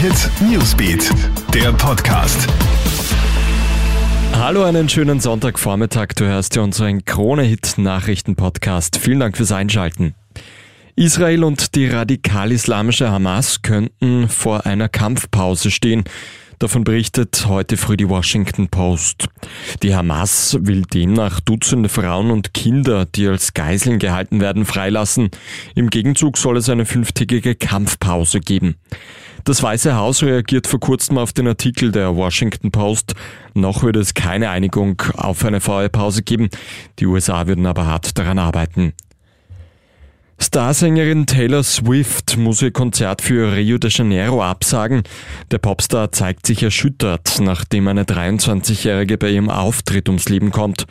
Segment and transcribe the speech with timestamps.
[0.00, 1.10] Hit Newsbeat,
[1.52, 2.48] der Podcast.
[4.32, 6.14] Hallo, einen schönen Sonntagvormittag.
[6.16, 8.96] Du hörst ja unseren Krone-Hit Nachrichten-Podcast.
[8.96, 10.14] Vielen Dank fürs Einschalten.
[10.96, 16.04] Israel und die radikal-islamische Hamas könnten vor einer Kampfpause stehen.
[16.58, 19.28] Davon berichtet heute früh die Washington Post.
[19.82, 25.30] Die Hamas will demnach Dutzende Frauen und Kinder, die als Geiseln gehalten werden, freilassen.
[25.74, 28.76] Im Gegenzug soll es eine fünftägige Kampfpause geben.
[29.50, 33.16] Das Weiße Haus reagiert vor kurzem auf den Artikel der Washington Post.
[33.52, 36.50] Noch würde es keine Einigung auf eine Feuerpause geben.
[37.00, 38.92] Die USA würden aber hart daran arbeiten.
[40.38, 45.02] Starsängerin Taylor Swift muss ihr Konzert für Rio de Janeiro absagen.
[45.50, 50.86] Der Popstar zeigt sich erschüttert, nachdem eine 23-Jährige bei ihrem Auftritt ums Leben kommt.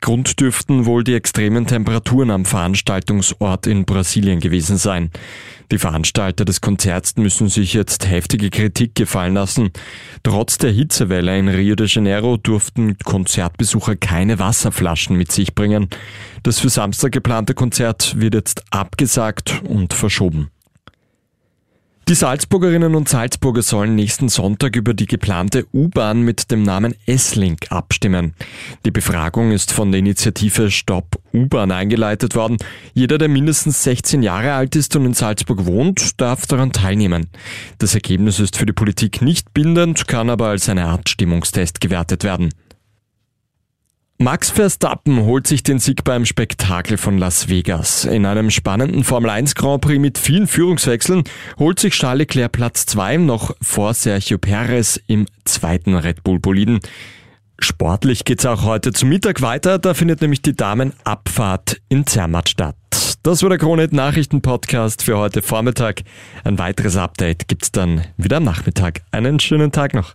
[0.00, 5.10] Grund dürften wohl die extremen Temperaturen am Veranstaltungsort in Brasilien gewesen sein.
[5.70, 9.70] Die Veranstalter des Konzerts müssen sich jetzt heftige Kritik gefallen lassen.
[10.22, 15.88] Trotz der Hitzewelle in Rio de Janeiro durften Konzertbesucher keine Wasserflaschen mit sich bringen.
[16.42, 20.50] Das für Samstag geplante Konzert wird jetzt abgesagt und verschoben.
[22.06, 27.72] Die Salzburgerinnen und Salzburger sollen nächsten Sonntag über die geplante U-Bahn mit dem Namen S-Link
[27.72, 28.34] abstimmen.
[28.84, 32.58] Die Befragung ist von der Initiative Stopp U-Bahn eingeleitet worden.
[32.92, 37.28] Jeder, der mindestens 16 Jahre alt ist und in Salzburg wohnt, darf daran teilnehmen.
[37.78, 42.22] Das Ergebnis ist für die Politik nicht bindend, kann aber als eine Art Stimmungstest gewertet
[42.22, 42.50] werden.
[44.24, 48.06] Max Verstappen holt sich den Sieg beim Spektakel von Las Vegas.
[48.06, 51.24] In einem spannenden Formel 1 Grand Prix mit vielen Führungswechseln
[51.58, 56.80] holt sich Charles Leclerc Platz 2 noch vor Sergio Perez im zweiten Red Bull Boliden.
[57.58, 62.76] Sportlich geht's auch heute zum Mittag weiter, da findet nämlich die Damenabfahrt in Zermatt statt.
[63.22, 66.00] Das war der Kronet Nachrichten Podcast für heute Vormittag.
[66.44, 69.02] Ein weiteres Update gibt's dann wieder am Nachmittag.
[69.10, 70.14] Einen schönen Tag noch.